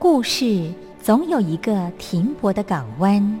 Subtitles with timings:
[0.00, 3.40] 故事总有一个停泊的港湾。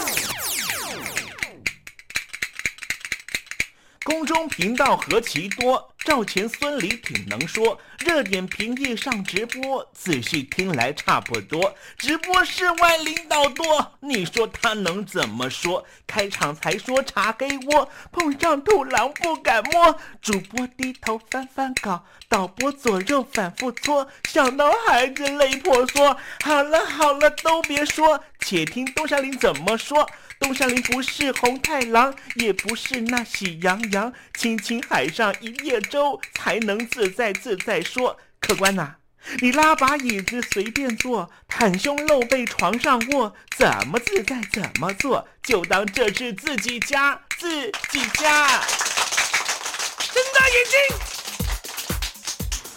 [4.03, 7.79] 宫中频道何其多，赵钱孙李挺能说。
[7.99, 11.75] 热点平地上直播，仔细听来差不多。
[11.99, 15.85] 直播室外领导多，你说他能怎么说？
[16.07, 19.95] 开场才说茶黑窝，碰上土狼不敢摸。
[20.19, 26.17] 主播低头翻翻稿，导播左右反复搓，想到孩子泪婆娑。
[26.43, 30.09] 好了好了，都别说，且听东山林怎么说。
[30.39, 38.17] 东山林不是红太狼，也不是那喜羊羊，亲亲海上一叶周，才能自在自在说。
[38.39, 38.95] 客官呐、
[39.41, 48.47] 你拉把椅子随便坐，袒胸露背床上卧，怎么自在怎么做，就当这是自己家，自己家。
[50.13, 50.97] 睁大眼睛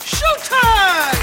[0.04, 1.22] ，show time！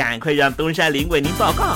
[0.03, 1.75] 赶快让东山林为您报告。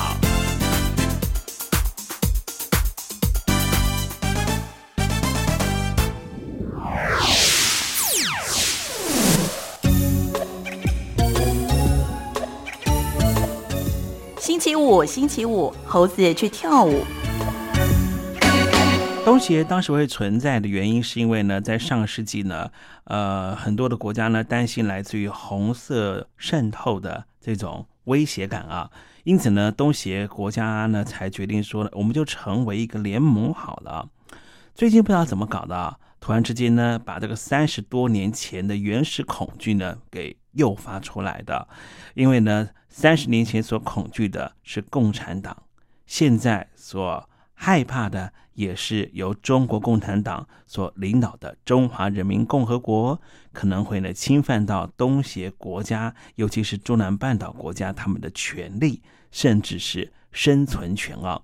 [14.40, 17.06] 星期五，星期五，猴子去跳舞。
[19.24, 22.72] 东协当时会存在的原因，是因为呢，在上个世纪呢，
[23.04, 28.90] 呃，很多的国家呢担心来自于红色渗透的这种威胁感啊，
[29.24, 34.10] 因此呢，东协国家呢才决定说呢，我们就成为一个联盟好了。
[34.74, 41.68] 最近不知道怎么搞的，突然之间呢，把这个三十多年前的原始恐惧呢给诱发出来的，
[42.14, 45.64] 因为呢，三十年前所恐惧的是共产党，
[46.06, 48.32] 现在所害怕的。
[48.56, 53.22] 也是由中国共产党所领导的中华人民共和国
[53.52, 61.42] 可能会呢侵犯到东协国家，尤其是中南半岛国家他们的权利，甚至是生存权啊。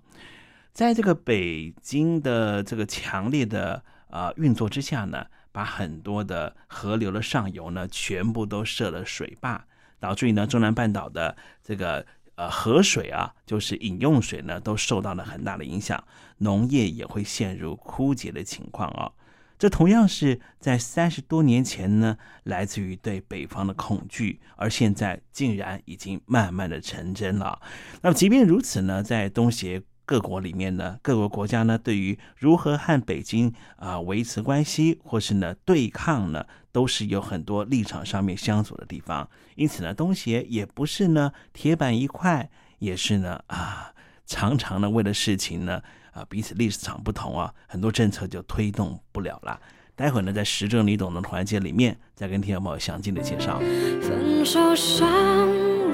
[0.72, 9.66] 在这个北京的这个强烈的呃运作之下呢，把很多的河流的上游呢全部都设了水坝，
[10.00, 12.06] 导致于呢中南半岛的这个。
[12.36, 16.04] 呃，河水啊，就是饮用水呢，都受到了很大的影响，
[16.38, 19.12] 农业也会陷入枯竭的情况啊。
[19.60, 27.62] 这同样是在三十多年前呢，来自于对北方的恐惧，而现在竟然已经慢慢的成真了。
[28.02, 36.48] 那么，即便如此呢，在东协各国里面呢，各个国家呢，对于如何和北京啊维持关系，或是呢对抗呢？
[36.72, 43.94] 都是有很多立场上面相左的地方，因此呢，东协也不是呢铁板一块，也是呢啊，
[44.26, 45.82] 常常呢为了事情呢
[46.14, 49.60] 啊彼此立场不同啊，很多政策就推动不了了。
[49.96, 53.60] 待会呢，在时政你懂的环节里面，再跟听众朋友详尽的介绍。
[54.02, 55.08] 分手伤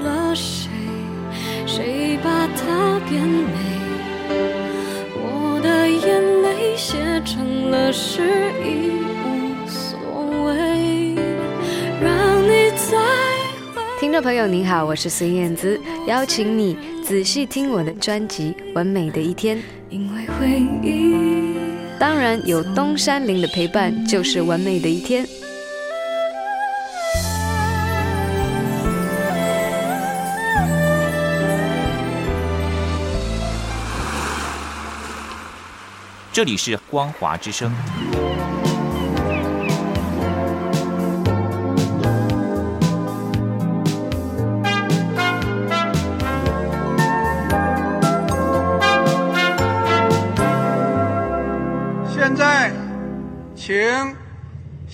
[0.04, 0.70] 了谁？
[1.66, 3.54] 谁把它变美？
[5.16, 8.97] 我的眼泪写成了诗意。
[14.00, 19.58] 听众朋友您好，我是孙燕姿，邀请你仔细听我的专辑《完美的一天》。
[19.90, 21.58] 因为回忆，
[21.98, 25.28] 当然有东山林的陪伴，就是完美的一天。
[36.32, 37.74] 这里是光华之声。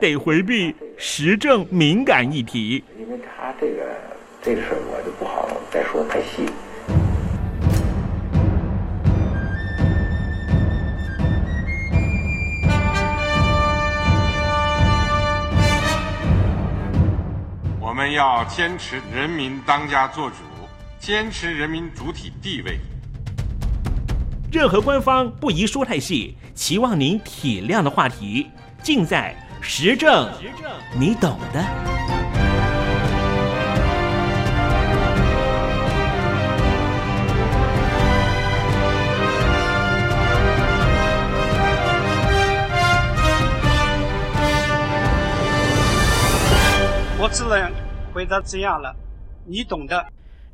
[0.00, 3.82] 得回避时政敏感议题，因为他这个
[4.42, 6.46] 这个事儿我就不好再说太细。
[17.80, 20.36] 我们要坚持人民当家作主，
[20.98, 22.78] 坚持人民主体地位。
[24.52, 26.36] 任何官方不宜说太细。
[26.54, 28.46] 期望您体谅的话题，
[28.82, 29.36] 尽在
[29.68, 30.30] 时政。
[30.94, 31.60] 你懂的。
[47.18, 47.72] 我只能
[48.14, 48.94] 回答这样了
[49.44, 50.15] 你懂的。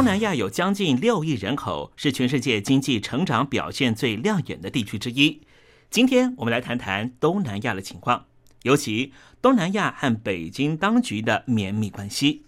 [0.00, 5.42] 东南亚有将近六亿人口，是全世界经济成长表现最亮眼的地区之一。
[5.90, 8.24] 今天我们来谈谈东南亚的情况，
[8.62, 12.46] 尤其东南亚和北京当局的绵密关系。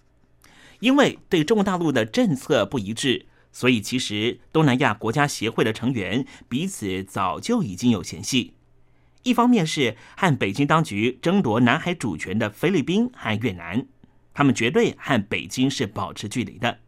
[0.80, 8.54] 因为对中国大陆的政策不一致，所以其实东南亚国家协会的成员彼此早就已经有嫌隙。
[9.24, 13.86] 一方面是和北京当局争夺南海主权的菲律宾和越南，
[14.32, 16.78] 他们绝对和北京是保持距离的。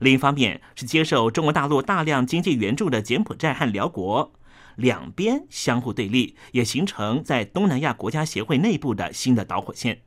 [0.00, 4.32] 另一方面是接受中国大陆大量经济援助的柬埔寨和辽国，
[4.76, 10.02] 两边相互对立，也形成在东南亚国家协会内部的新的导火线。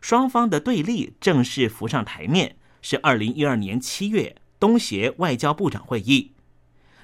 [0.00, 6.32] 双方的对立正式浮上台面，是二零一二年七月东协外交部长会议。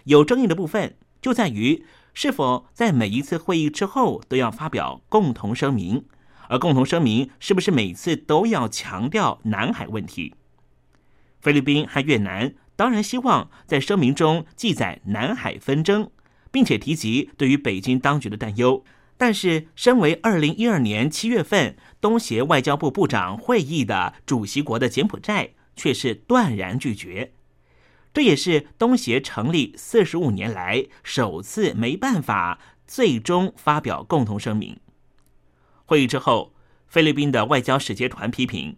[0.05, 1.85] 有争议的部分就在于
[2.15, 6.05] 是否在每一次会议之后都要发表共同声明，
[6.49, 10.35] 而共同声明是不是每次都要强调南海问题。
[11.43, 16.09] 菲律宾和越南当然希望在声明中记载南海纷争，
[16.53, 18.85] 并且提及对于北京当局的担忧。
[19.19, 27.33] 但是，身为二零一二年七月份东协外交部部长会议的主席国的柬埔寨却是断然拒绝。
[28.15, 34.79] 这也是东协成立四十五年来首次没办法最终发表共同声明。
[35.85, 36.55] 会议之后，
[36.87, 38.77] 菲律宾的外交使节团批评。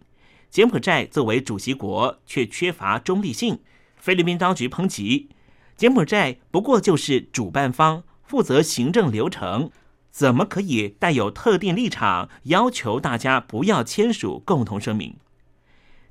[0.55, 3.59] 柬埔寨作为主席国，却缺乏中立性。
[3.97, 5.27] 菲律宾当局抨击
[5.75, 9.69] 柬埔寨不过就是主办方，负责行政流程，
[10.11, 15.17] 怎么可以带有特定立场，要求大家不要签署共同声明？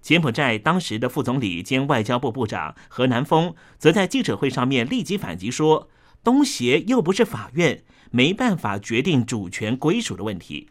[0.03, 5.89] 柬埔寨当时的副总理兼外交部部长何南峰，则在记者会上面立即反击说
[6.23, 10.69] ：“东协又不是法院，没办法决定主权归属的问题。”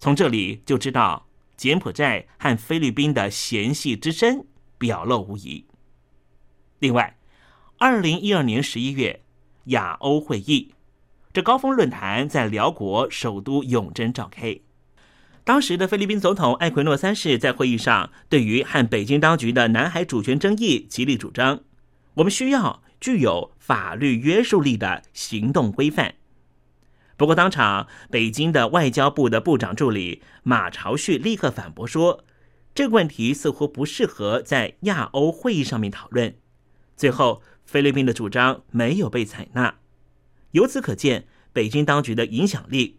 [0.00, 1.28] 从这里就知道。
[1.56, 4.46] 柬埔寨和菲律宾的嫌隙之深
[4.78, 5.64] 表露无遗。
[6.78, 7.16] 另外，
[7.78, 9.22] 二零一二年十一月
[9.66, 10.74] 亚欧会议，
[11.32, 14.58] 这高峰论坛在辽国首都永贞召开。
[15.44, 21.60] 当时的菲律宾总统艾奎诺三世在会议上，对于和北京当局的南海主权争议极力主张，
[22.14, 26.14] 我们需要具有法律约束力的行动规范。
[27.16, 32.24] 不过，当场北京的外交部的部长助理马朝旭立刻反驳说
[32.74, 36.36] ：“这个问题似乎不适合在亚欧会议上面讨论。”
[36.96, 39.76] 最后，菲律宾的主张没有被采纳。
[40.50, 42.98] 由此可见，北京当局的影响力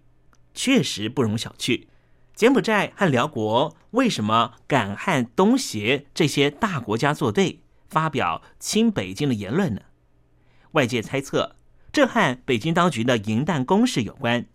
[0.53, 1.87] 确实不容小觑。
[2.33, 9.81] 柬埔寨和辽国为什么敢和东协这些大国家作对，发表亲北京的言论呢？
[10.71, 11.57] 外界猜测。
[11.95, 14.45] 这和北京当局的银弹攻势有关。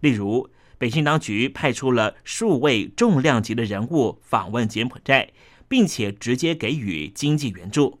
[0.00, 5.28] 例如，北京当局派出了数位重量级的人物访问柬埔寨，
[5.68, 8.00] 并且直接给予经济援助。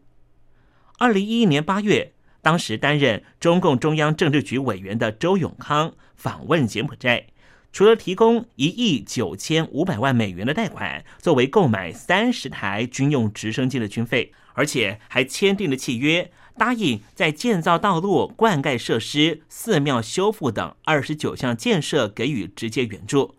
[0.98, 7.28] 二零一一年八月，当时担任中共中央政治局委员的周永康访问柬埔寨，
[7.70, 16.32] 除了提供一亿九千五百万美元的贷款作为购买三十台军用直升机的军费，而且还签订了契约。
[16.56, 23.34] 答应在建造道路、灌溉设施、寺庙修复等二十九项建设给予直接援助。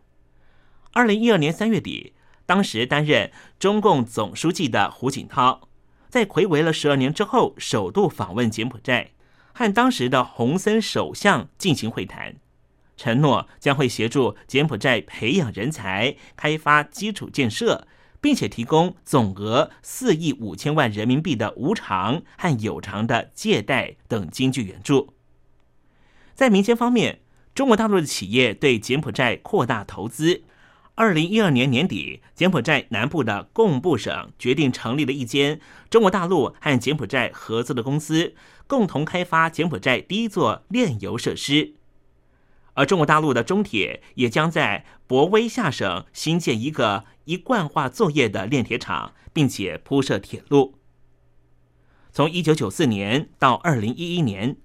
[0.91, 2.13] 二零一二年三月底，
[2.45, 5.67] 当时担任中共总书记的胡锦涛，
[6.09, 9.11] 在魁违了十二年之后，首度访问柬埔寨，
[9.53, 12.35] 和当时的洪森首相进行会谈，
[12.95, 17.87] 承诺将会协助柬埔寨培养人才、开发基础建设。
[18.23, 25.13] 并且提供总额四亿五千万人民币的无偿和有偿的借贷等经济援助。
[26.33, 27.19] 在民间方面，
[27.53, 30.43] 中国大陆的企业对柬埔寨扩大投资。
[30.95, 38.33] 二零一二年年底，柬埔寨南部的贡布省决定成立了一间中国大陆和柬埔寨合作的公司，
[38.67, 41.73] 共同开发柬埔寨第一座炼油设施。
[42.73, 50.79] 而中国大陆的中铁也将在博威下省新建一个一贯化作业的炼铁厂，并且铺设铁路。
[52.11, 54.57] 从一九九四年到二零一一年，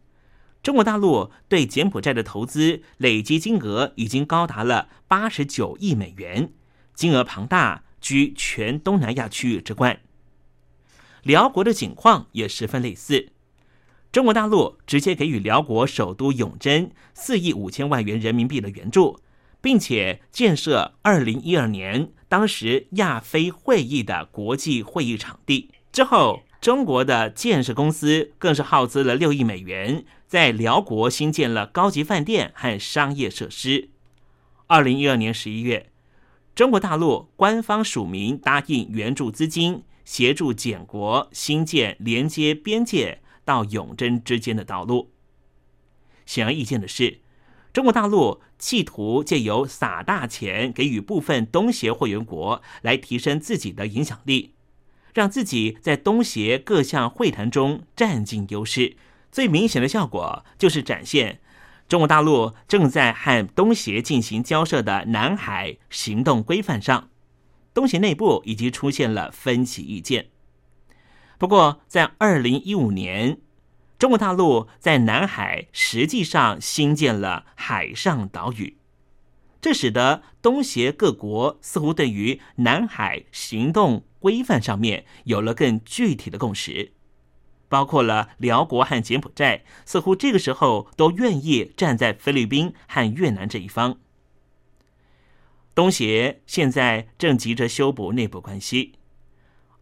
[0.62, 6.52] 中国大陆对柬埔寨的投资累计金额已经高达了八十九亿美元，
[6.94, 10.00] 金额庞大，居全东南亚区域之冠。
[11.22, 13.32] 辽国的景况也十分类似。
[14.10, 19.20] 中国大陆直接给予辽国首都永贞四亿五千万元人民币的援助，
[19.60, 25.70] 并且建设二零一二年当时亚非会议的国际会议场地。
[25.92, 33.90] 之后，中国的建设公司更是耗资了六亿美元，在辽国新建了高级饭店和商业设施。
[34.68, 35.90] 二零一二年十一月，
[36.54, 45.11] 中国大陆官方署名答应援助资金，协助柬国新建连接边界到永贞之间的道路。
[46.26, 47.23] 显而易见的是，
[47.73, 54.52] 中国大陆企图借由撒大钱给予部分东协会员国，来提升自己的影响力。
[55.14, 58.97] 让自己在东协各项会谈中占尽优势，
[59.33, 61.40] 最明显的效果就是展现
[61.88, 67.09] 中国大陆正在和东协进行交涉的南海行动规范上，
[67.73, 70.26] 东协内部已经出现了分歧意见。
[71.38, 73.38] 不过，在二零一五年，
[73.97, 78.76] 中国大陆在南海实际上新建了海上岛屿。
[79.61, 86.92] 这使得东协各国似乎对于南海行动规范上面有了更具体的共识，
[87.68, 93.99] 包括了辽国和柬埔寨，似乎这个时候都愿意站在菲律宾和越南这一方。
[95.75, 98.98] 东协现在正急着修补内部关系。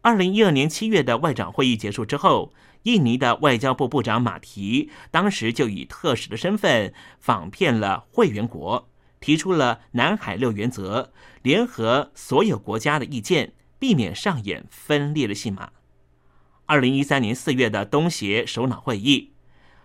[0.06, 8.88] 二零一二年七月的外长会议结束之后，印尼的外交部部长马提当时就以特使的身份访遍了会员国。
[9.18, 15.70] 提出了南海六原则，联合所有国家的意见，避免上演分裂的戏码。
[16.66, 19.32] 二零一三年四月的东协首脑会议，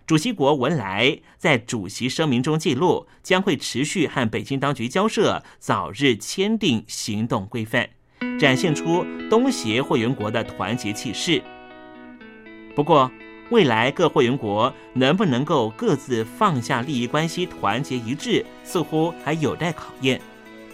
[0.06, 7.90] 主席国文莱在主席声明中记录，将会持续和北京当局交涉，早日签订行动规范，
[8.40, 11.42] 展现出东协会员国的团结气势。
[12.76, 13.12] 不过，
[13.50, 20.20] 未来各会员国能不能够各自放下利益关系，团结一致，似乎还有待考验。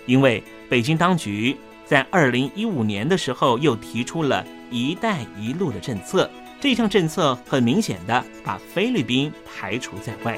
[0.05, 6.29] 因为北京当局在二零一五年的时候又提出了一带一路的政策，
[6.61, 10.37] 这项政策很明显的把菲律宾排除在外。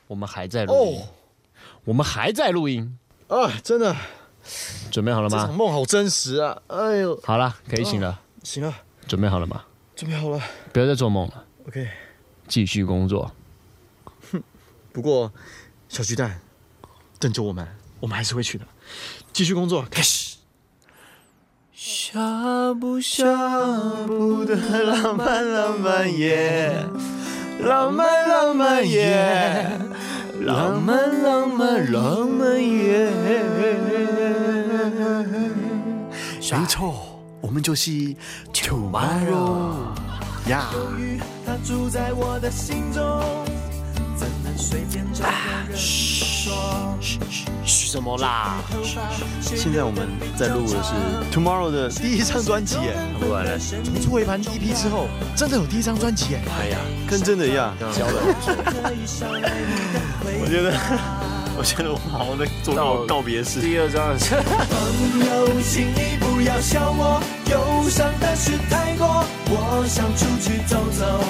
[0.08, 1.06] 我们还在录音，
[1.84, 3.52] 我们还在录音啊！
[3.64, 3.96] 真的，
[4.92, 5.40] 准备好了吗？
[5.40, 6.58] 这场梦好真实啊！
[6.68, 8.74] 哎呦，好了，可以醒了，醒了。
[9.08, 9.64] 准备好了吗？
[9.96, 10.42] 准备好了，
[10.74, 11.46] 不要再做梦了。
[11.68, 11.88] OK，
[12.48, 13.32] 继续工作。
[14.32, 14.44] 哼
[14.92, 15.32] 不过
[15.88, 16.42] 小巨蛋
[17.20, 17.68] 等着我们，
[18.00, 18.66] 我们还是会去的。
[19.32, 20.38] 继续工作，开始。
[21.74, 23.24] 下不下
[24.06, 26.86] 不的浪漫浪漫夜，
[27.62, 29.80] 浪漫浪漫夜，
[30.42, 33.10] 浪漫浪漫浪漫夜。
[36.50, 37.92] 没错，我们就是
[38.54, 39.76] Tomorrow
[40.48, 40.70] 呀。
[41.46, 43.04] 它住在我的心中，
[44.16, 45.30] 怎能随便找个
[45.70, 46.98] 人说？
[47.00, 48.56] 嘘什么啦？
[49.42, 50.94] 现在我们在录的是
[51.32, 53.52] Tomorrow 的第一张专辑耶，不然呢？
[53.84, 56.42] 从出回盘 EP 之后，真的有第一张专辑耶！
[56.60, 56.78] 哎呀，
[57.10, 58.56] 跟真的一样，教的不错。
[60.40, 60.72] 我觉得，
[61.58, 63.60] 我觉得我好好的做告告别式。
[63.60, 64.36] 第二张是。
[64.36, 71.24] 朋友，请你不要笑我，忧伤的事太多，我想出去走走。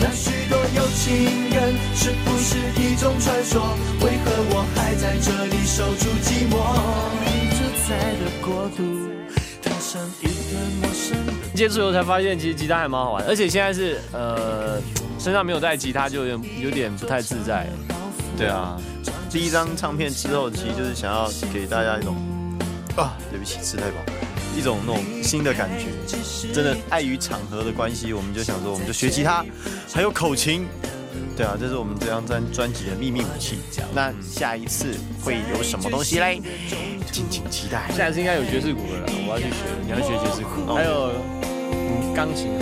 [0.00, 3.62] 那许多有情人，是不是一种传说？
[4.00, 6.58] 为何我还在这里守住寂寞？
[7.54, 8.82] 这在的国度，
[9.62, 11.32] 踏上一个陌生的。
[11.54, 14.80] 接触以后才发现，其实吉他还蛮好玩，而且现在是呃
[15.20, 17.68] 身上没有带吉他，就有点有点不太自在。
[18.36, 18.76] 对啊，
[19.32, 22.14] 第一张唱片之后，其实就是想要给大家一种
[22.96, 23.96] 啊，对不起，吃太饱，
[24.54, 25.86] 一种那种新的感觉。
[26.52, 29.42] 真的碍于场合的关系，我们就想说，我们就学吉他，
[29.90, 30.66] 还有口琴。
[31.34, 33.58] 对啊，这是我们这张专专辑的秘密武器。
[33.94, 36.42] 那下一次会有什么东西嘞？
[37.10, 37.90] 敬请期待。
[37.96, 39.64] 下一次应该有爵士鼓了，我要去学。
[39.82, 41.10] 你要学爵士鼓，还有
[41.72, 42.52] 嗯钢琴，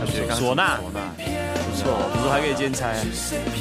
[0.00, 1.31] 要学钢琴唢呐，唢呐。
[1.82, 2.92] 不错，不错，还可以兼差。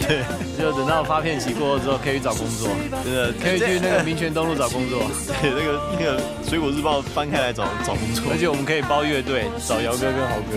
[0.07, 0.23] 对，
[0.57, 2.69] 就等到发片期过后之后，可以去找工作，
[3.03, 5.01] 真的可以去那个民权东路找工作。
[5.41, 10.53] 对，那个那个水果日报翻开来找找工作，而且我们可以包乐队，找姚哥跟豪哥。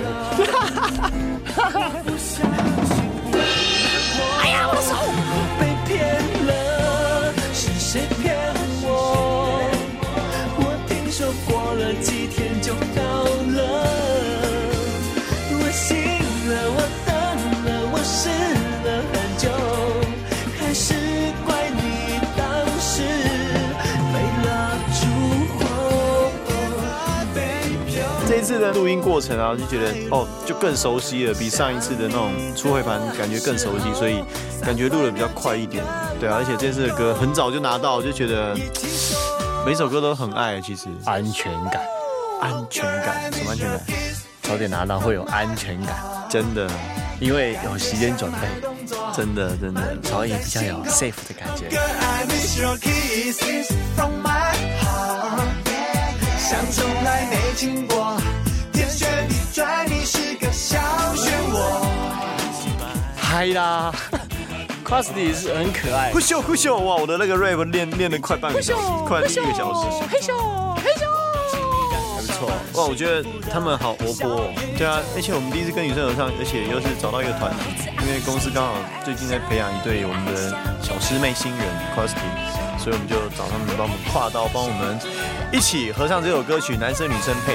[4.43, 4.95] 哎呀，我的手！
[5.59, 5.95] 被骗
[6.47, 8.37] 了，是谁骗
[8.83, 8.87] 我？
[10.59, 13.03] 我听说过了几天就到
[28.75, 34.23] 录音过程啊，就觉得哦，就更熟悉了，比上一次的那种初回盘感觉更熟悉，所以
[34.63, 35.83] 感觉录的比较快一点。
[36.21, 38.55] 对啊，而且这次的歌很早就拿到，就觉得
[39.65, 40.61] 每首歌都很爱。
[40.61, 41.81] 其实安全感，
[42.41, 43.81] 安全感，什么安全感？
[44.43, 45.97] 早点拿到会有安全感，
[46.29, 46.69] 真的，
[47.21, 48.39] 因为有时间准备，
[49.17, 51.71] 真的真的，所以比较有 safe 的感觉。
[56.39, 58.17] 像从来没听过，
[58.75, 60.77] 天旋地转，你是个小
[61.15, 61.87] 漩涡。
[63.17, 63.93] 嗨啦，
[64.85, 66.11] Crusty 是很可爱。
[66.13, 69.89] 呼咻呼咻，哇，我的那个 rap 练练了快半个小时，快一个小时。
[70.11, 70.33] 嘿咻
[70.75, 71.07] 嘿咻，
[72.17, 72.51] 还不错。
[72.75, 74.51] 哇，我觉得他们好活泼。
[74.77, 80.51] 对啊，而且我们第一次跟女生合唱，而且又是找到一个团体，因为公司刚好最近在培养一对我们的
[80.83, 81.63] 小师妹新人
[81.95, 82.27] Crusty，
[82.83, 84.99] 所以我们就找他们帮我们跨刀，帮我们。
[85.53, 87.55] 一起合唱这首歌曲，男生女生配。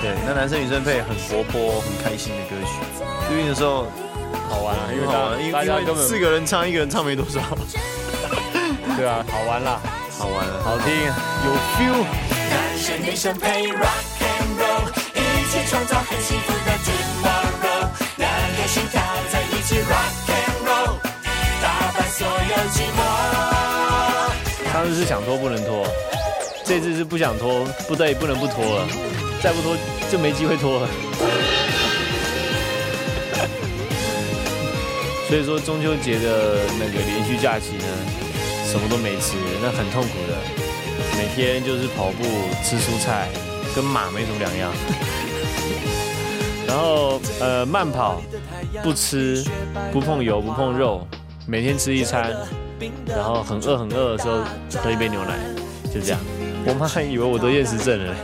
[0.00, 2.70] 对，那男生女生配很活泼、很开心的歌曲。
[3.30, 3.86] 录音的时候
[4.48, 7.40] 好玩啊，因为好玩，因为因为四个人唱，一个人唱没多少。
[8.96, 9.80] 对啊，好玩啦，
[10.16, 10.94] 好玩了，好听，
[11.44, 12.06] 有 feel。
[12.50, 15.18] 男生女生配 rock and roll，一
[15.50, 17.90] 起创造很幸福的 tomorrow。
[18.16, 20.94] 两颗心跳在一起 rock and roll，
[21.60, 23.00] 打败所有寂寞。
[24.72, 25.84] 上次是想拖不能拖。
[26.64, 28.86] 这次是不想拖，不对，不能不拖了，
[29.42, 29.76] 再不拖
[30.10, 30.88] 就没机会拖了。
[35.28, 37.84] 所以说中秋节的那个连续假期呢，
[38.66, 40.34] 什么都没吃，那很痛苦的，
[41.18, 42.24] 每天就是跑步、
[42.64, 43.28] 吃蔬菜，
[43.76, 44.72] 跟马没什么两样。
[46.66, 48.22] 然后呃慢跑，
[48.82, 49.44] 不吃，
[49.92, 51.06] 不碰油，不碰肉，
[51.46, 52.34] 每天吃一餐，
[53.06, 54.38] 然后很饿很饿的时候
[54.82, 55.38] 喝一杯牛奶，
[55.92, 56.18] 就这样。
[56.66, 58.14] 我妈还以为我得厌食症了，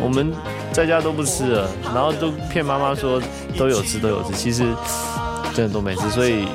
[0.00, 0.32] 我们
[0.72, 3.20] 在家都不吃了，然后都骗妈妈说
[3.56, 4.64] 都有吃都有吃，其实
[5.54, 6.46] 真的都没吃，所以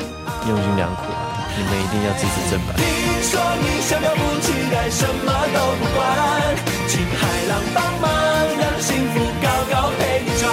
[0.47, 1.47] 用心良苦啊！
[1.57, 2.75] 你们一定要支持正版。
[2.77, 2.85] 听
[3.23, 6.55] 说你想要不期待，什么都不管，
[6.87, 8.09] 请海浪帮忙，
[8.59, 10.43] 让幸福高高陪你转。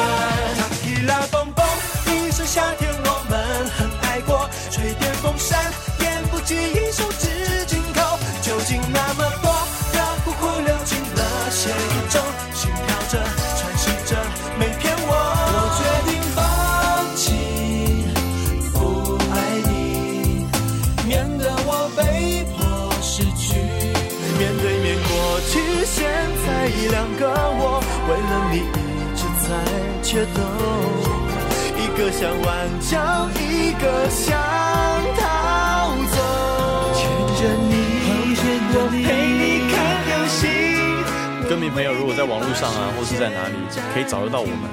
[0.85, 1.64] 一拉蹦蹦，
[2.07, 3.38] 一声夏天我们
[3.77, 5.59] 很爱过，吹电风扇，
[6.01, 6.90] 言不及义
[26.87, 27.27] 两个
[27.59, 28.81] 我，为了你一
[29.17, 29.51] 直在
[30.03, 30.38] 决斗，
[31.77, 32.47] 一个想挽
[32.81, 32.95] 救，
[33.43, 34.38] 一个想
[35.19, 35.21] 逃
[36.14, 36.17] 走。
[36.95, 37.03] 牵
[37.37, 37.73] 着你，
[38.71, 38.97] 我陪
[39.35, 39.43] 你
[39.75, 40.38] 看流星。
[41.49, 43.55] 歌迷朋友，如果在网络上啊，或是在哪里
[43.93, 44.71] 可以找得到我们，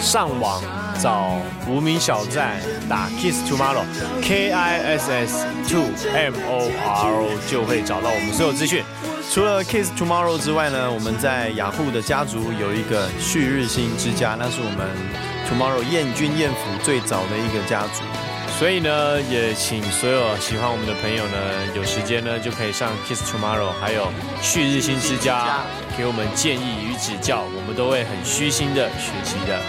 [0.00, 0.62] 上网
[1.02, 8.84] 找无名小站打 Kiss Tomorrow，K I S S Two M O R O 就会找到我们所有资讯。
[9.30, 14.88] 除了 Kiss Tomorrow 之外呢，我们在雅虎的家族有一个旭日新之家，那是我们
[15.46, 18.02] Tomorrow 燕君燕府最早的一个家族。
[18.58, 21.36] 所以呢，也请所有喜欢我们的朋友呢，
[21.74, 24.10] 有时间呢就可以上 Kiss Tomorrow，还有
[24.40, 25.60] 旭日新之家，
[25.98, 29.60] 给我们建议与指教，我们都会很虚心的学习的。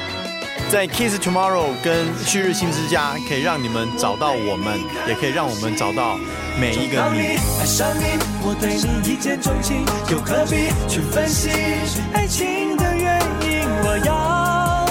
[0.69, 6.19] 在 Kiss Tomorrow 跟旭日新之家，可以让你们找到我们，也可以让我们找到
[6.59, 7.37] 每一个你。
[7.59, 8.03] 爱上你，
[8.43, 11.49] 我对你一见钟情，又何必去分析
[12.13, 13.65] 爱情的原因？
[13.81, 14.85] 我要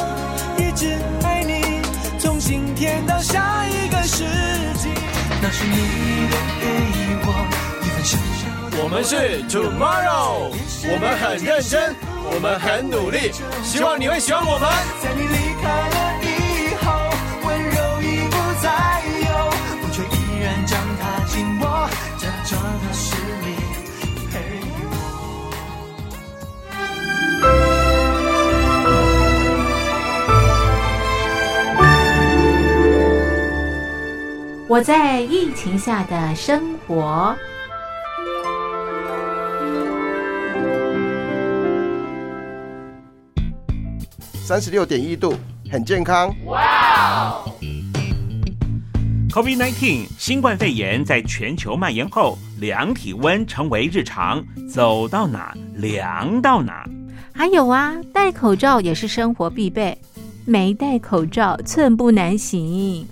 [0.56, 1.82] 一直爱你，
[2.18, 4.24] 从今天到下一个世
[4.78, 4.88] 纪。
[5.42, 5.76] 那是你
[6.30, 6.66] 留给
[7.22, 7.28] 我
[7.84, 8.82] 一份小小的。
[8.82, 10.52] 我们是 Tomorrow，
[10.90, 11.94] 我们很认真，
[12.28, 14.68] 我们很努力，希望你会喜欢我们。
[15.02, 16.92] 在你离开了以后，
[17.46, 18.68] 温柔已不再
[19.24, 19.28] 有，
[19.82, 23.46] 我却依然将它紧握，假装它是你
[24.30, 24.34] 陪
[24.90, 24.94] 我。
[34.68, 37.34] 我在疫情下的生活。
[44.46, 45.34] 三十六点一度，
[45.72, 46.32] 很健康。
[46.44, 47.36] 哇
[49.28, 54.40] ！COVID19 新冠肺炎在全球蔓延后，量体温成为日常，
[54.72, 56.88] 走到哪量到哪。
[57.34, 59.98] 还有啊，戴口罩也是生活必备，
[60.44, 63.04] 没戴口罩寸步难行。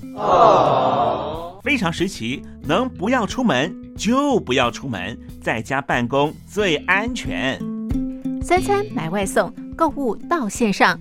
[1.65, 7.61] 非常时期，能不要出门就不要出门，在家办公最安全。
[8.41, 11.01] 三餐买外送，购物到线上，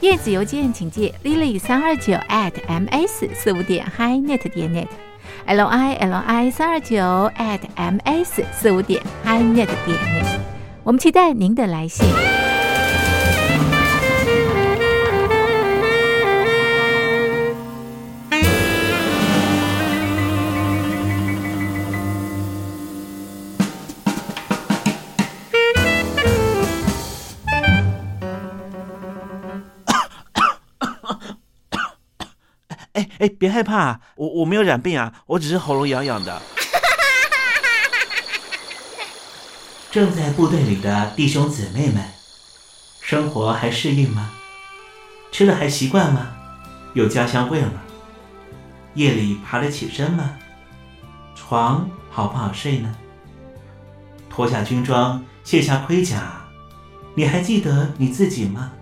[0.00, 6.96] 电子邮件请寄 lily 三二九 at ms 四五点 hi.net 点 net，l i l i 三二九
[7.36, 10.38] at ms 四五点 hi.net 点 net。
[10.84, 12.39] 我们期待您的来信。
[33.20, 36.40] 哎，别害怕，我我没有染病啊，我只是喉咙痒痒的。
[39.92, 42.02] 正在部队里的弟兄姊妹们，
[43.02, 44.30] 生活还适应吗？
[45.30, 46.28] 吃的还习惯吗？
[46.94, 47.72] 有家乡味吗？
[48.94, 50.38] 夜里爬得起身吗？
[51.34, 52.96] 床好不好睡呢？
[54.30, 56.40] 脱下军装，卸下盔甲，
[57.14, 58.72] 你还记得你自己吗？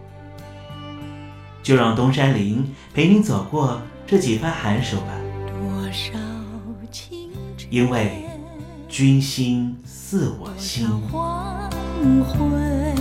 [1.60, 5.12] 就让东山林陪你走过这几番寒暑吧。
[7.70, 8.24] 因为
[8.88, 10.88] 君心似我心。
[11.12, 11.70] 黄
[12.24, 12.94] 昏，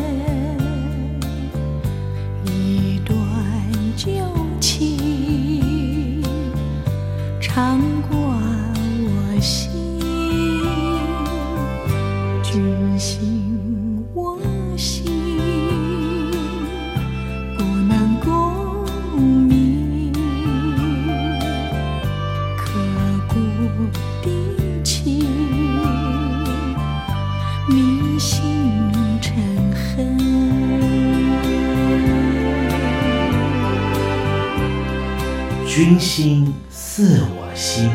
[36.18, 37.92] 心似我心。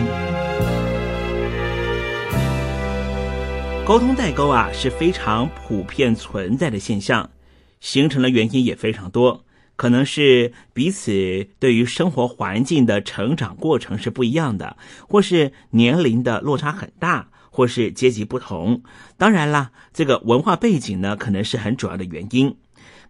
[3.85, 7.31] 沟通代沟啊是非常普遍存在的现象，
[7.81, 14.77] 形成的原因也非常多，可能是彼此对于生活环境的成长过程是不一样的，
[15.09, 18.85] 或是年龄的落差很大，或是阶级不同。
[19.19, 22.55] 当然啦，这个文化背景呢，可能是很主要的原因。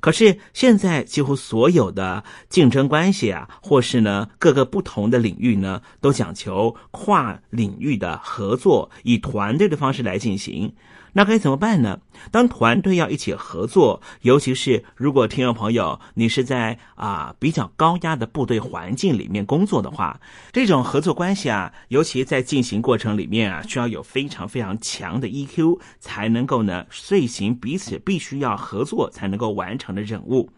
[0.03, 10.75] 可是现在几乎所有的竞争关系啊，或是呢各个不同的领域呢，都讲求跨领域的合作，以团队的方式来进行。
[11.15, 12.01] 那该怎么办呢？
[12.31, 20.19] 当团队要一起合作，尤其是如果听众朋友你是在啊比较高压的部队环境里面工作的话，
[20.53, 30.49] 这种合作关系啊，尤其在进行过程里面啊，需要有非常非常强的 EQ，才能够呢遂行彼此必须要合作才能够完成的任务。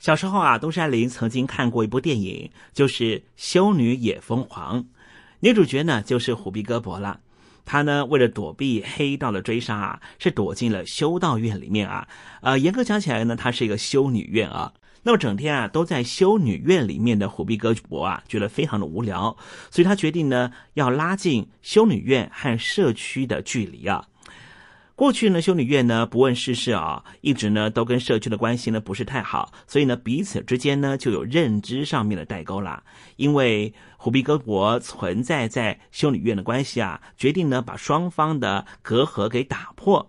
[0.00, 4.80] 小时候啊，东山林曾经看过一部电影，就是《修女也疯狂》，
[5.38, 7.20] 女主角呢就是虎臂胳膊了。
[7.64, 12.06] 他呢，为了躲避黑道的追杀啊，是躲进了修道院里面啊。
[12.42, 14.72] 呃，严格讲起来呢，他是一个修女院啊。
[15.06, 19.36] 那么整天啊都在修女院里面的虎逼哥伯啊，觉得非常的无聊，
[19.70, 24.06] 所以他决定呢要拉近修女院和社区的距离啊。
[24.96, 32.80] 过去呢，修女院呢不问世事啊，一直呢都跟社区的关系呢不是太好，所以呢彼此之间呢就有认知上面的代沟啦。
[33.16, 40.08] 因为虎臂哥伯存在在修女院的关系啊，决定呢把双方的隔阂给打破。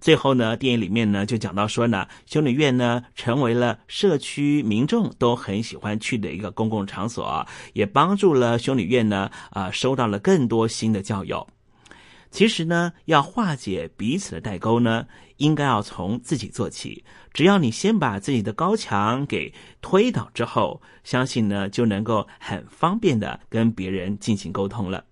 [0.00, 11.46] 最后呢，电影里面呢就讲到说呢，修女院呢成为了社区民众都很喜欢去的一个公共场所，也帮助了修女院呢啊收到了更多新的教友。
[12.32, 17.04] 其实呢，要化解彼此的代沟呢，应该要从自己做起。
[17.34, 25.04] 只要你先把自己的高墙给推倒之后，相信呢就能够很方便的跟别人进行沟通了。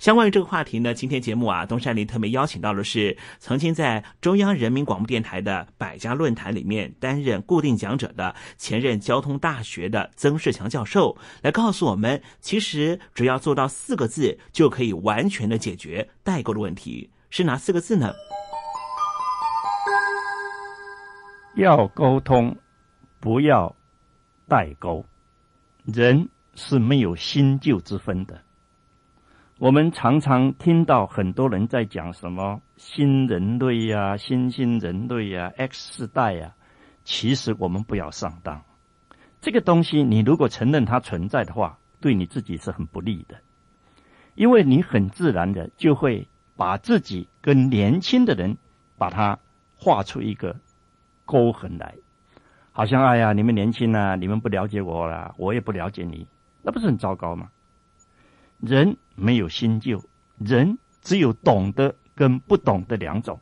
[0.00, 17.10] 相关于这个话题呢，今天节目啊，东山林特别邀请到的是曾经在中央人民广播电台的百家论坛里面担任固定讲者的前任交通大学的曾仕强教授，来告诉我们，其实只要做到四个字，就可以完全的解决代沟的问题。
[17.28, 18.10] 是哪四个字呢？
[21.56, 22.56] 要沟通，
[23.20, 23.76] 不要
[24.48, 25.04] 代沟。
[25.84, 28.40] 人是没有新旧之分的。
[29.60, 36.54] 我们常常听到很多人在讲什么新人类呀、新兴人类呀、X 世代呀。
[37.04, 38.62] 其实我们不要上当。
[39.42, 43.36] 这个东西，你如果承认它存在的话，对你自己是很不利的，
[44.34, 48.56] 因为你很自然的就会把自己跟年轻的人
[48.96, 49.38] 把它
[49.76, 50.56] 画出一个
[51.26, 51.94] 沟痕来，
[52.72, 56.26] 好像哎呀，你们年轻啊，你们不了解我了，我也不了解你，
[56.62, 57.50] 那不是很糟糕吗？
[58.58, 60.02] 人没有新旧，
[60.38, 63.38] 人只有懂得跟不懂的两种。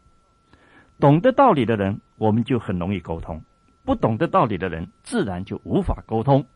[0.99, 3.41] 懂得道理的人，我们就很容易沟通；
[3.85, 6.47] 不懂得道理的人，自然就无法沟通。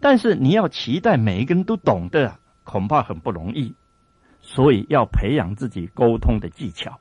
[0.00, 3.74] 但是你要期待每一个人都懂得，恐怕很不容易。
[4.40, 6.98] 所以要培养自己沟通的技巧。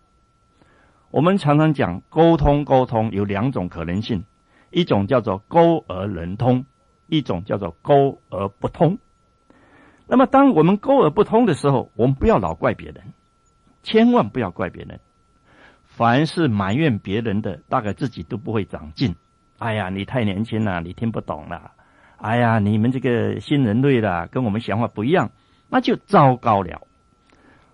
[1.12, 4.24] 我们常常讲沟通，沟通有两种可能性：
[4.72, 6.66] 一种叫做沟而能通，
[7.08, 8.98] 一种叫做沟而不通。
[10.14, 13.14] 那么，当我们沟而不通的时候，我们不要老怪别人，
[13.82, 15.00] 千万不要怪别人。
[15.86, 19.16] 凡是埋怨别人的，大概自己都不会长进。
[19.58, 21.72] 哎呀，你太年轻了，你听不懂了。
[22.18, 25.32] 哎呀，你们这个新人类的跟我们想法不一样，
[25.68, 26.84] 那就糟糕了。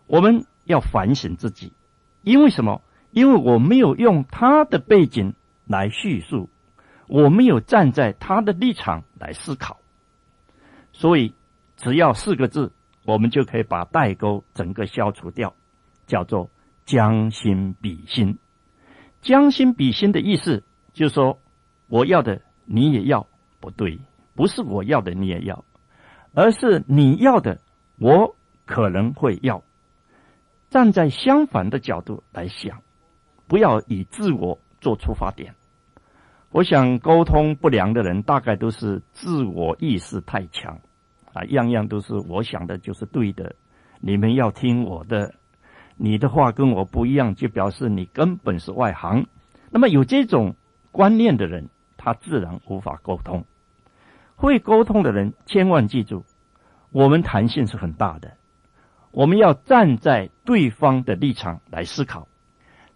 [0.07, 1.73] 我们要反省自己，
[2.21, 2.81] 因为什么？
[3.11, 5.33] 因为我没有用他的背景
[5.65, 6.49] 来叙述，
[7.09, 9.79] 我没有站在他的立场来思考，
[10.93, 11.33] 所以。
[11.79, 12.73] 只要四个字，
[13.05, 15.55] 我们就可以把代沟整个消除掉，
[16.07, 16.49] 叫做
[16.85, 18.37] 将心比心。
[19.21, 21.39] 将心比心的意思就是说，
[21.87, 23.27] 我要的你也要，
[23.61, 23.97] 不对，
[24.35, 25.63] 不是我要的你也要，
[26.33, 27.61] 而是你要的
[27.97, 29.63] 我可能会要。
[30.69, 32.81] 站在相反的角度来想，
[33.47, 35.55] 不要以自我做出发点。
[36.51, 40.79] 我想沟通不良的人，大概都是自我意识太强。
[41.33, 43.55] 啊，样样都是我想的，就是对的。
[44.01, 45.33] 你们要听我的，
[45.97, 49.25] 你的话跟我不一样，就表示你根本是外行。
[49.71, 50.55] 那么有这种
[50.91, 53.45] 观念的人，他自然无法沟通。
[54.35, 56.23] 会沟通的人，千万记住，
[56.91, 58.33] 我们弹性是很大的。
[59.11, 62.27] 我们要站在对方的立场来思考，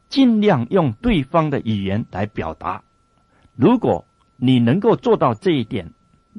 [0.08, 2.84] 尽量用对方的语言来表达。
[3.56, 4.06] 如果
[4.38, 5.92] 你能够做到这一点，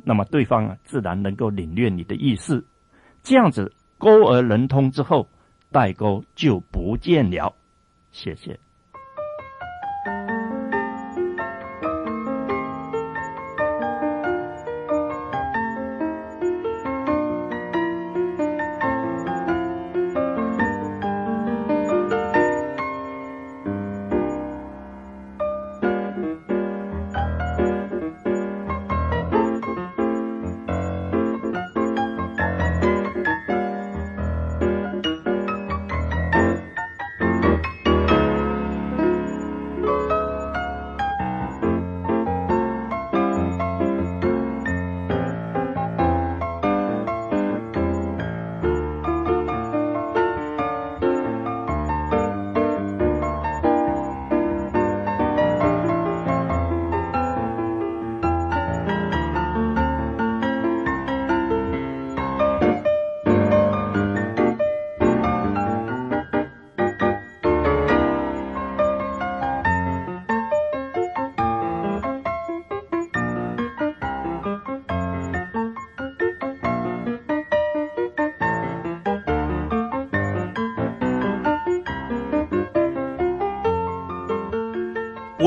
[0.03, 2.65] 那么对方啊自然能够领略你的意思。
[3.23, 5.29] 这样子沟而能通之后，
[5.71, 7.55] 代沟就不见了。
[8.13, 8.59] 谢谢。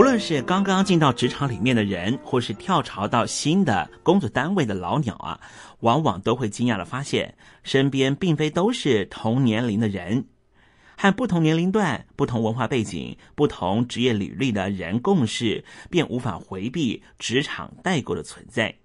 [0.08, 5.38] 无论是刚刚进到职场里面的人，或是跳槽到新的工作单位的老鸟啊，
[5.82, 10.24] 往往都会惊讶的发现，身边并非都是同年龄的人，
[10.96, 18.76] 和不同年龄段、不同文化背景、不同职业履历的人共事，便无法回避职场代沟的存在。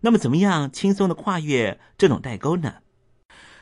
[0.00, 2.76] 那么，怎么样轻松的跨越这种代沟呢？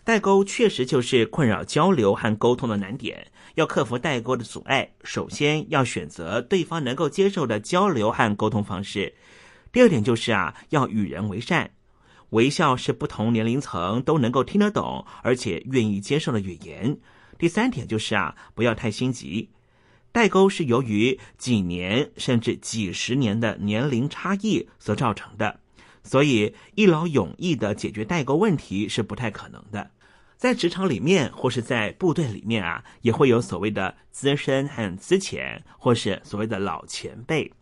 [0.04, 3.32] 代沟确实就是困扰交流和沟通的难点。
[3.54, 9.14] 要克服代沟的阻碍，首先要选择对方能够接受的交流和沟通方式。
[9.70, 11.70] 第二点就是啊，要与人为善，
[12.30, 16.98] 微笑是不同年龄层都能够听得懂而且愿意接受的语言。
[17.38, 19.50] 第三点就是啊，不要太心急。
[20.12, 25.58] 代沟是由于几年甚至几十年的年龄差异所造成的，
[26.04, 29.90] 所以一劳永逸的解决代沟问题是不太可能的。
[30.36, 37.52] 在职场里面，或是在部队里面啊，也会有所谓的资深和资浅，或是所谓的老前辈。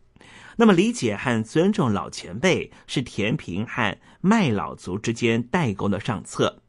[0.56, 6.62] 那么，理解和尊重老前辈是填平和卖老族之间代沟的上策。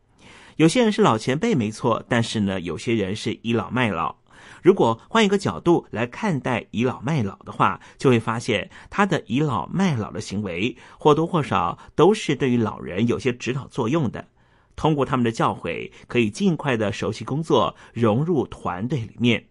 [0.57, 4.17] 有些人是老前辈没错，但是呢，有些人是倚老卖老。
[4.61, 14.27] 如果换一个角度来看待倚老卖老的话，就会发现他的倚老卖老的行为或多或少都是对于老人有些指导作用的。
[14.83, 19.45] 通过他们的教诲，可以尽快的熟悉工作，融入团队里面。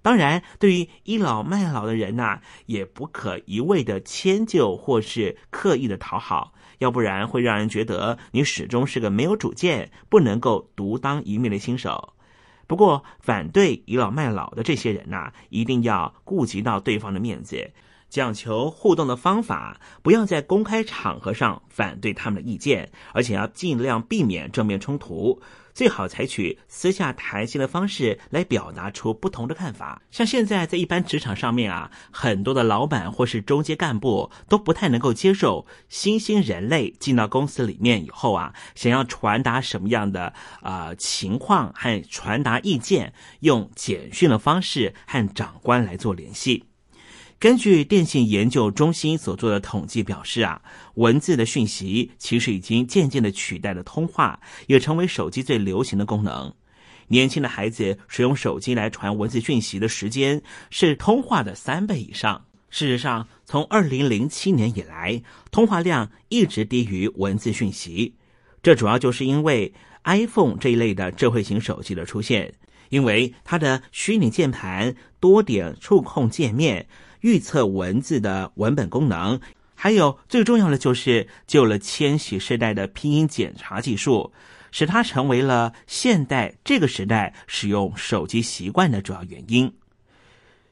[0.00, 12.12] 当然，对于倚老卖老的人呐，也不可一味的迁就或是刻意的讨好，要不然会让人觉得你始终是个没有主见、不能够独当一面的新手。
[12.68, 17.72] 不过，反对倚老卖老的这些人呐，一定要顾及到对方的面子。
[18.08, 25.40] 讲求互动的方法，不要在公开场合上反对他们的意见，而且要尽量避免正面冲突，
[25.74, 30.00] 最好采取私下谈心的方式来表达出不同的看法。
[30.10, 40.32] 像现在在一般职场上面啊，很多的老板或是中阶干部都不太能够接受新兴人类进到公司里面以后啊，想要传达什么样的
[40.62, 46.64] 啊情况和传达意见，用简讯的方式和长官来做联系。
[47.38, 50.62] 根据电信研究中心所做的统计表示啊，
[50.94, 56.52] 文字的讯息其实已经渐渐的取代了通话，也成为手机最流行的功能。
[57.08, 62.42] 年轻的孩子使用手机来传文字讯息的时间是通话的三倍以上。
[62.70, 68.14] 事实上，从二零零七年以来，通话量一直低于文字讯息。
[68.62, 69.72] 这主要就是因为
[70.04, 72.54] iPhone 这一类的智慧型手机的出现，
[72.88, 76.86] 因为它的虚拟键盘、多点触控界面。
[77.26, 79.40] 预测文字的文本功能，
[79.74, 84.32] 还有最重要的就是救了千禧世代的拼音检查技术，
[84.70, 89.72] 使它成为了现代这个时代使用手机习惯的主要原因。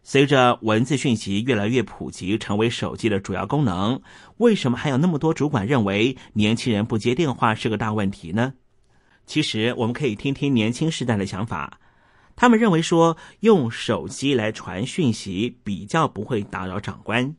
[0.05, 4.01] 随着文字讯息越来越普及，成为手机的主要功能，
[4.37, 8.55] 为什么还有那么多主管认为年轻人不接电话是个大问题呢？
[9.27, 11.81] 其实我们可以听听年轻世代的想法。
[12.37, 17.35] 他们认为说用手机来传讯息比较不会打扰长官，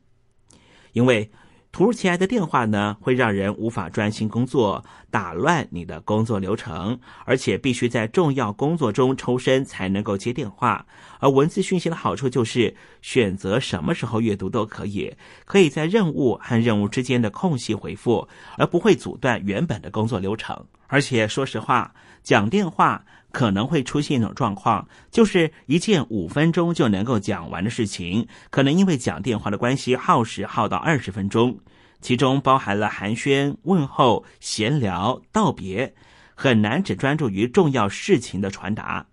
[0.92, 1.30] 因为
[1.72, 10.86] 突如其来的电话呢，会让人无法专心工作，打乱你的工作流程，而且必须在重要工作中抽身才能够接电话。
[11.18, 18.26] 而文字讯息的好处就是选择什么时候阅读都可以，可以在任务和任务之间的空隙回复，
[18.56, 20.64] 而不会阻断原本的工作流程。
[20.86, 21.92] 而且说实话，
[22.22, 23.04] 讲电话
[23.36, 31.58] 可能会出现一种状况，就是一件五分钟就能够讲完的事情，可能因为讲电话的关系耗时耗到二十分钟，
[32.00, 35.94] 其中包含了寒暄、问候、闲聊、道别，
[36.34, 39.04] 很难只专注于重要事情的传达。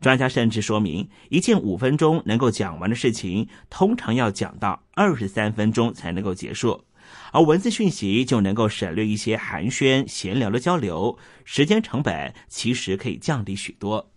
[0.00, 6.84] 专家甚至说明，一件五分钟能够讲完的事情，通常要讲到二十三分钟才能够结束。
[7.32, 14.10] 而文字讯息就能够省略一些寒暄闲聊的交流，时间成本其实可以降低许多。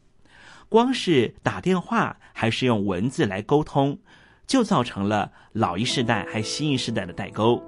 [0.68, 3.98] 光是打电话还是用文字来沟通，
[4.46, 7.62] 就造成了老一世代还新一世代的代沟。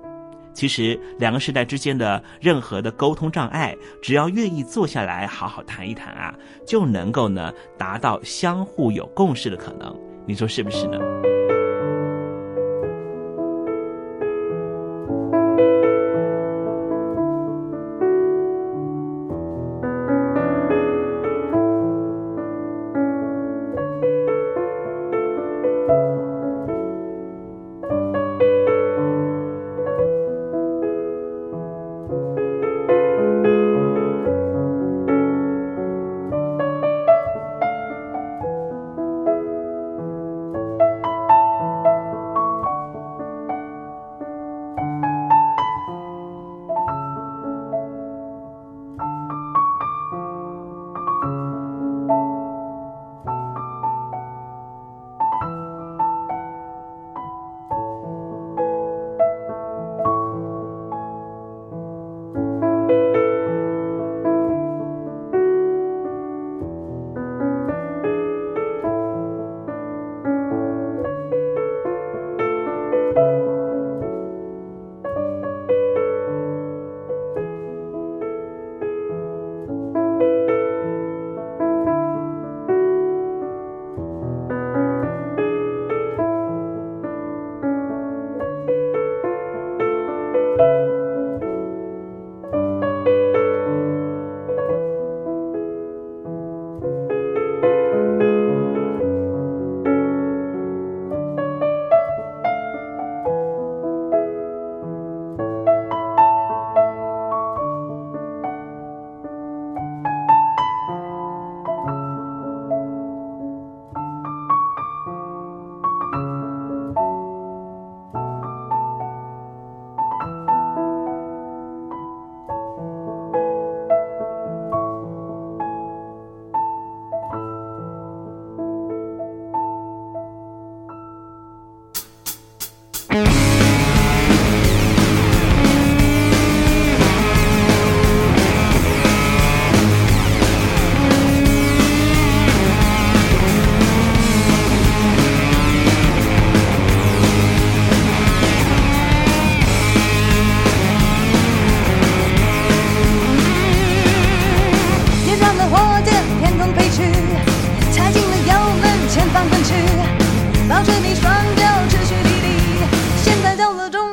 [0.54, 6.36] 其实两个世代之间的任何的沟通障碍，只要愿意坐下来好好谈一谈啊，
[6.68, 9.98] 就能够呢达到相互有共识的可能。
[10.28, 11.00] 你说是不是呢？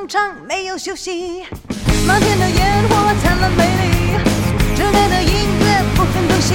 [0.09, 1.45] 场，没有休息，
[2.07, 4.17] 漫天的烟火灿烂美丽，
[4.75, 5.31] 这边的音
[5.61, 6.55] 乐不分东西，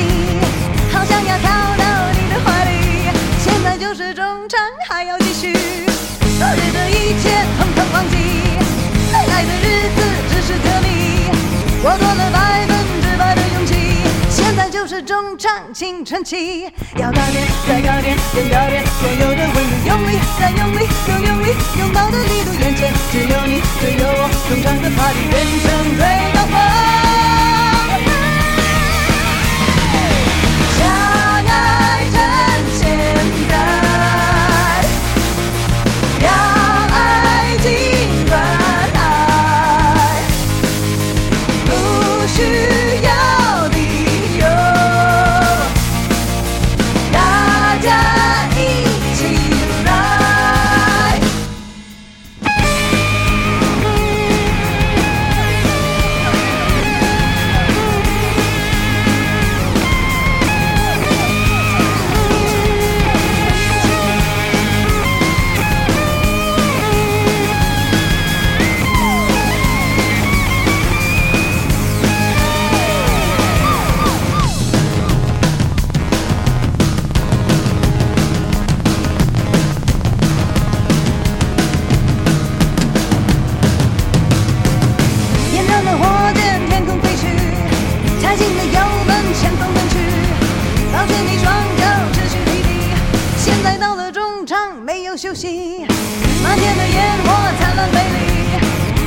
[0.91, 3.11] 好想要逃到你的怀里。
[3.37, 7.29] 现在就是中场，还要继续，昨日的一切
[7.59, 8.17] 统统忘记，
[9.13, 10.01] 未来的日子
[10.31, 11.29] 只是个谜，
[11.83, 12.42] 我做了。
[14.83, 27.12] 就是中场青春期，要高点，再高点，更高点，所有的温度用力，再用力，更用力，拥抱的力度，眼前只有你，只有我，中场的 party 变成最高峰。
[95.15, 95.85] 休息。
[96.43, 98.17] 满天的烟火灿烂美丽，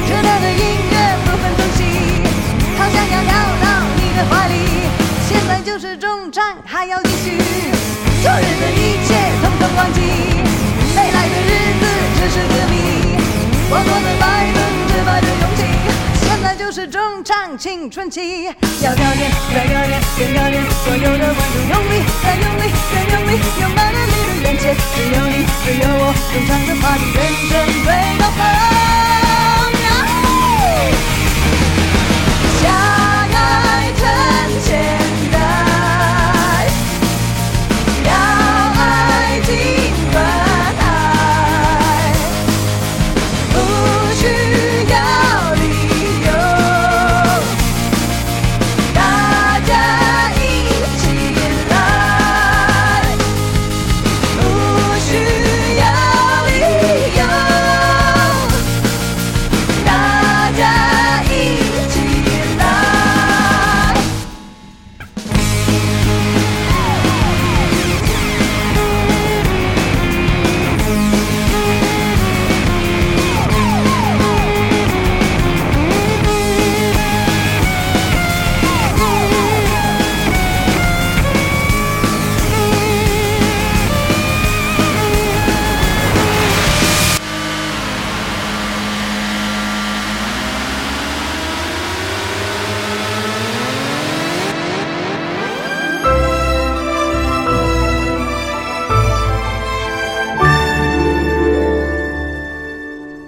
[0.09, 0.95] 热闹的音乐
[1.25, 1.83] 不分东西，
[2.79, 4.55] 好想要跳到你的怀里。
[5.29, 7.37] 现在就是中场，还要继续。
[8.23, 10.01] 昨日的一切统统忘记，
[10.97, 11.51] 未来的日
[11.81, 11.85] 子
[12.17, 12.75] 只是个谜。
[13.69, 14.57] 我多的百分
[14.89, 15.61] 之百的勇气，
[16.25, 18.47] 现在就是中场青春期。
[18.81, 23.83] 要表演，再表演，更表演，所有的观众用力，再用力，再用力，拥抱
[24.47, 27.19] 眼前，只有你，只有我，中场的 party 人
[27.49, 27.91] 生最
[28.21, 28.39] 高峰。
[29.77, 31.16] 相